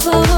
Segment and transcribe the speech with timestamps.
[0.00, 0.37] flow.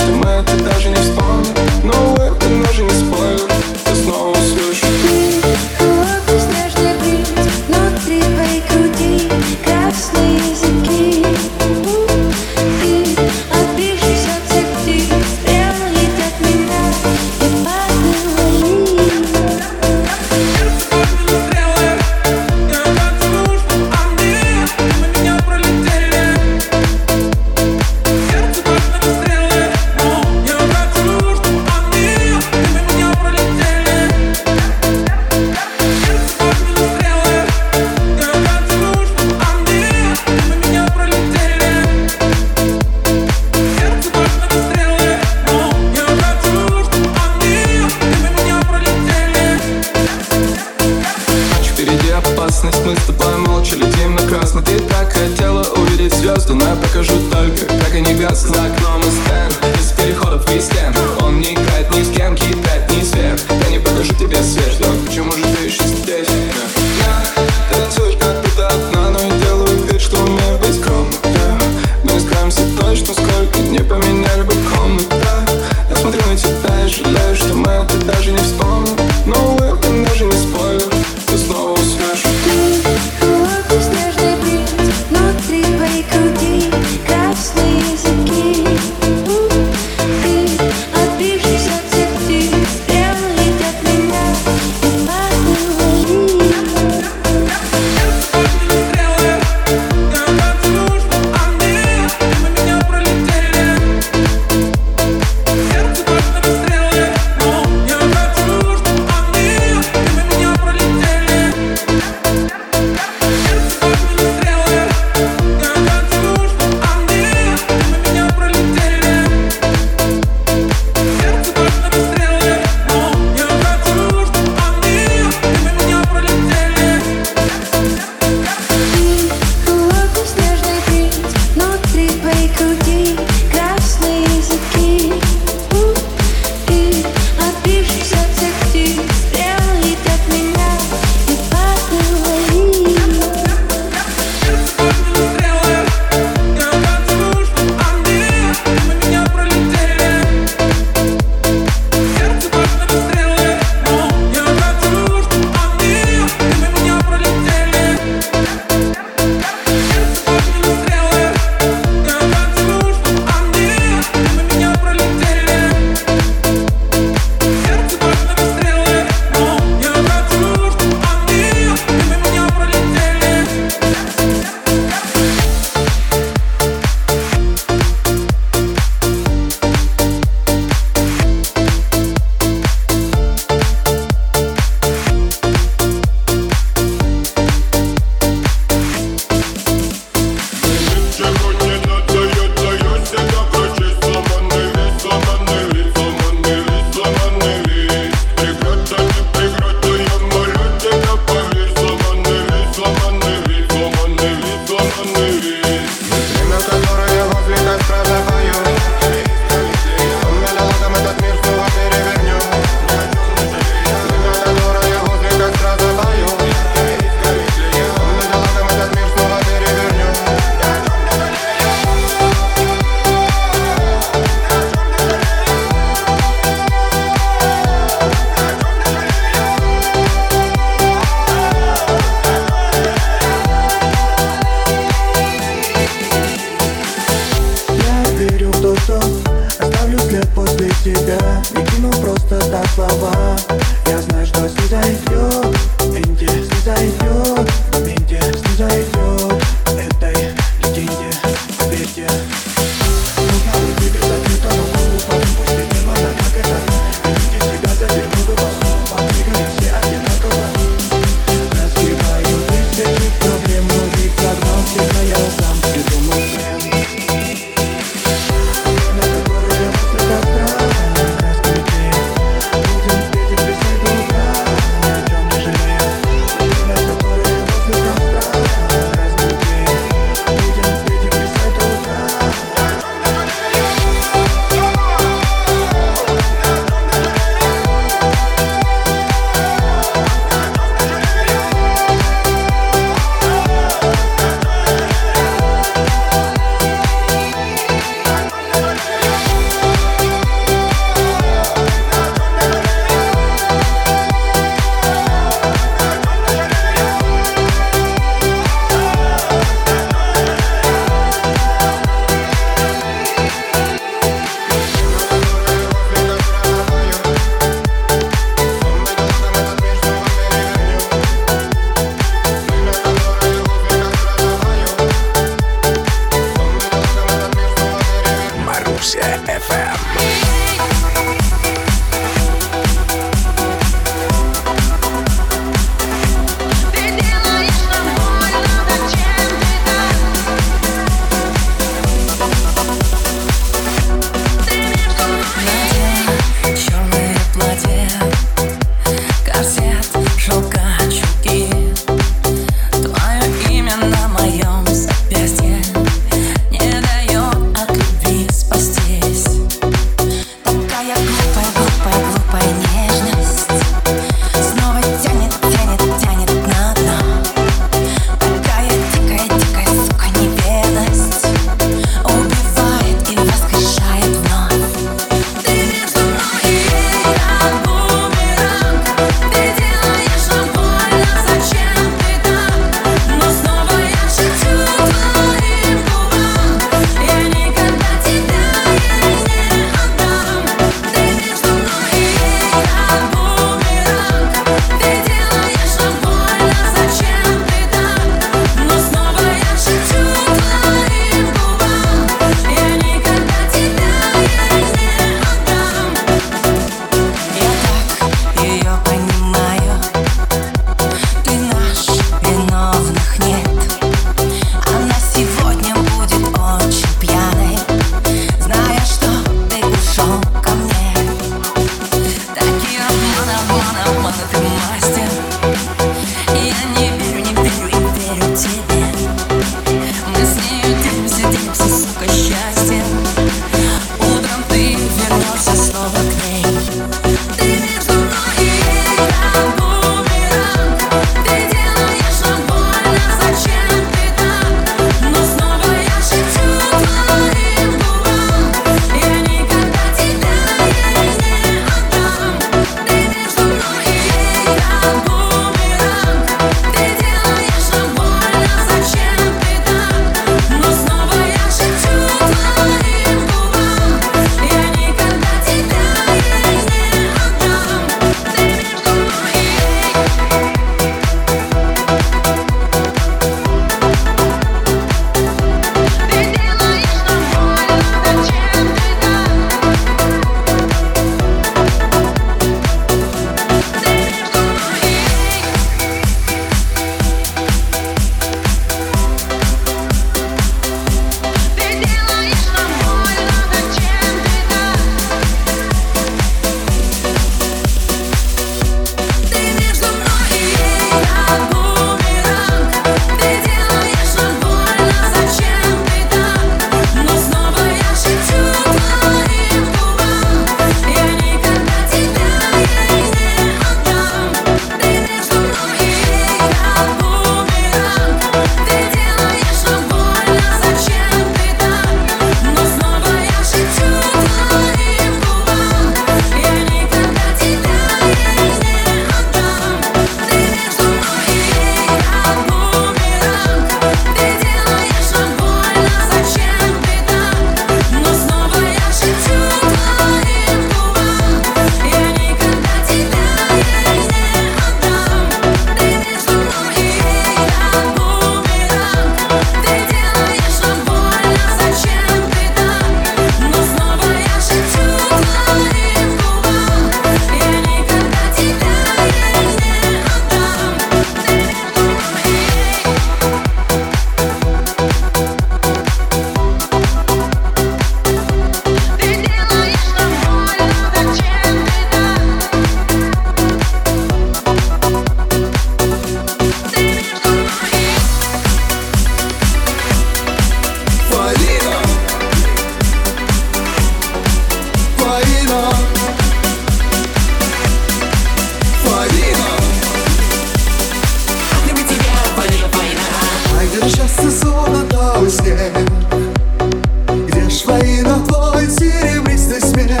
[597.74, 600.00] половина твой серебристый смех.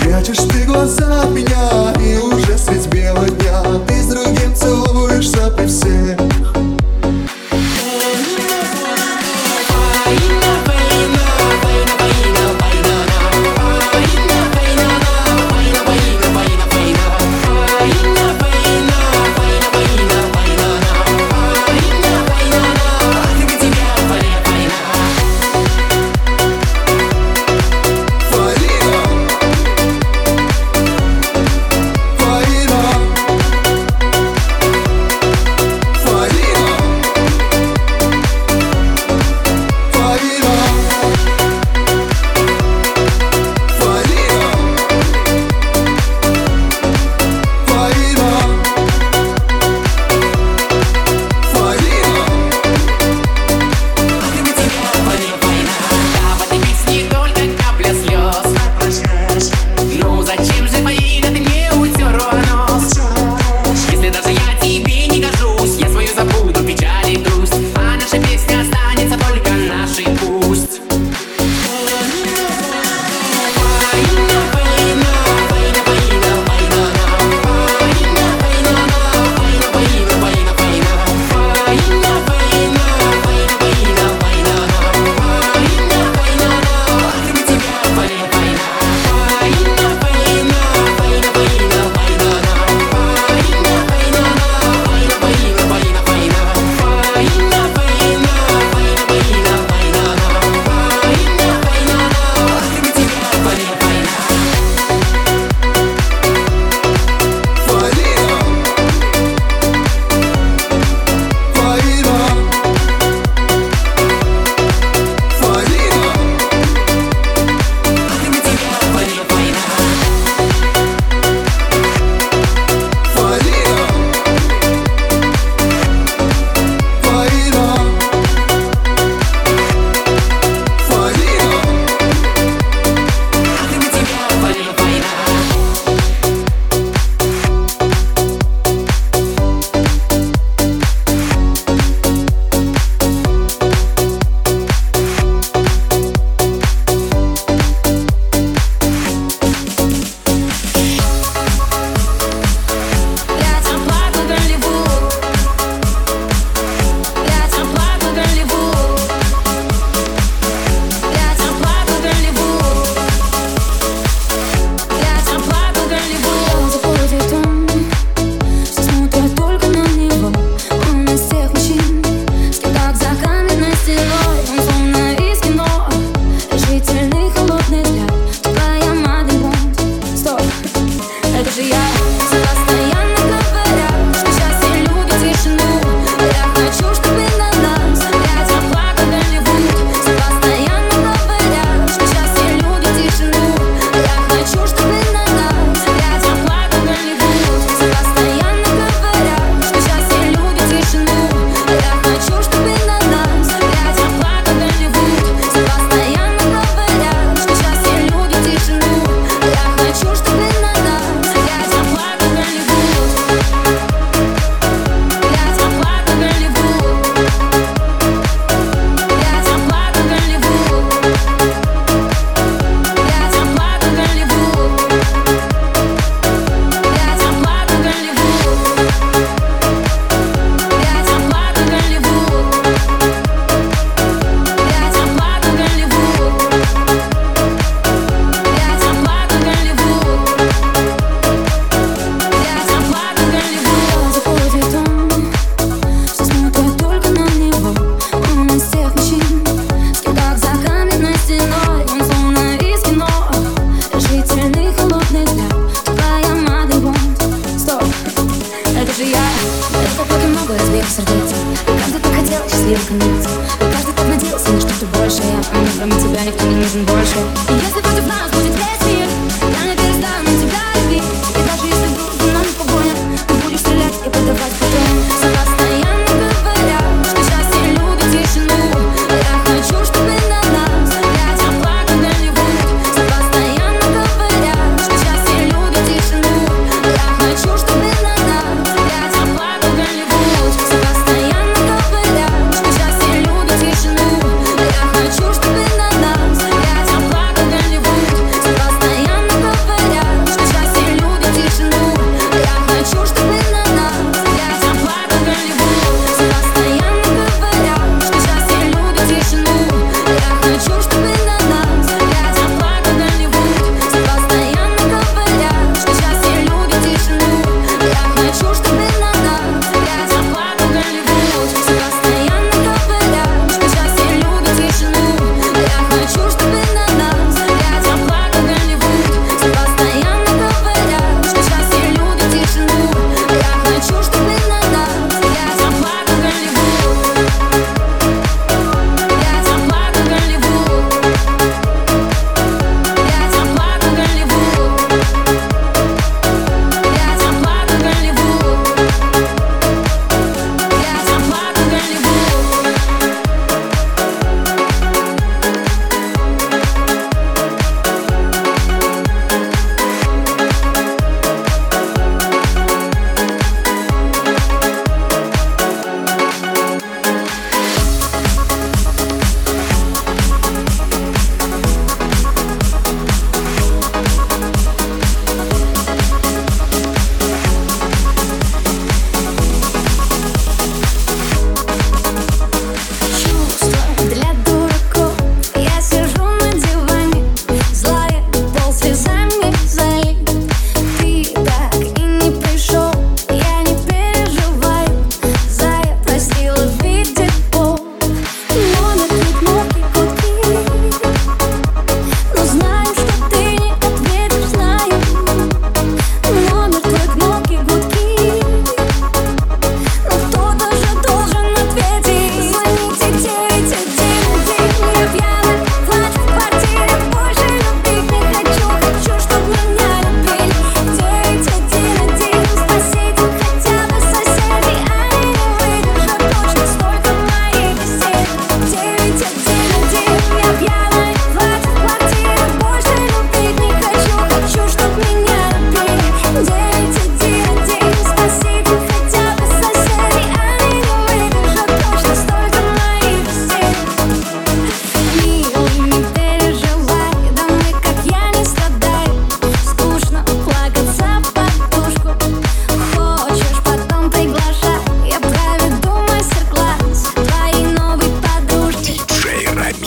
[0.00, 3.62] Прячешь ты глаза от меня и уже средь белого дня.
[3.86, 6.45] Ты с другим целуешься при всех.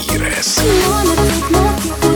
[0.06, 0.58] Кирес.
[0.58, 1.18] Номер,
[1.50, 2.09] номер.